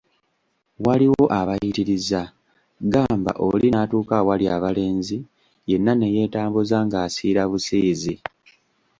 [0.85, 2.21] Waliwo abayitiriza,
[2.93, 5.17] gamba oli natuuka awali abalenzi
[5.69, 8.15] yenna ne yeetambuza ng'asiirabusiizi.